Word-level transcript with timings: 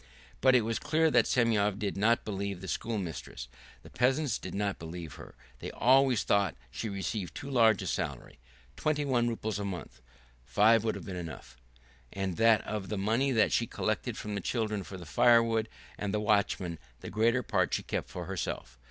But 0.41 0.55
it 0.55 0.61
was 0.61 0.79
clear 0.79 1.11
that 1.11 1.27
Semyon 1.27 1.77
did 1.77 1.95
not 1.95 2.25
believe 2.25 2.59
the 2.59 2.67
schoolmistress. 2.67 3.47
The 3.83 3.91
peasants 3.91 4.39
did 4.39 4.55
not 4.55 4.79
believe 4.79 5.13
her. 5.13 5.35
They 5.59 5.69
always 5.69 6.23
thought 6.23 6.55
she 6.71 6.89
received 6.89 7.35
too 7.35 7.51
large 7.51 7.83
a 7.83 7.85
salary, 7.85 8.39
twenty 8.75 9.05
one 9.05 9.27
roubles 9.29 9.59
a 9.59 9.63
month 9.63 10.01
(five 10.43 10.83
would 10.83 10.95
have 10.95 11.05
been 11.05 11.15
enough), 11.15 11.55
and 12.11 12.37
that 12.37 12.61
of 12.65 12.89
the 12.89 12.97
money 12.97 13.31
that 13.31 13.51
she 13.51 13.67
collected 13.67 14.17
from 14.17 14.33
the 14.33 14.41
children 14.41 14.81
for 14.81 14.97
the 14.97 15.05
firewood 15.05 15.69
and 15.99 16.11
the 16.11 16.19
watchman 16.19 16.79
the 17.01 17.11
greater 17.11 17.43
part 17.43 17.71
she 17.75 17.83
kept 17.83 18.09
for 18.09 18.25
herself. 18.25 18.79